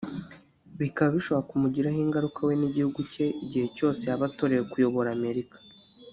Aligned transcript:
Bikaba 0.79 1.09
bishobora 1.15 1.41
no 1.41 1.47
kumugiraho 1.49 1.99
ingaruka 2.05 2.39
we 2.47 2.53
n’igihugu 2.59 2.99
cye 3.11 3.25
igihe 3.45 3.65
cyose 3.77 4.01
yaba 4.09 4.23
atorewe 4.29 4.63
kuyobora 4.71 5.09
Amerika 5.17 5.55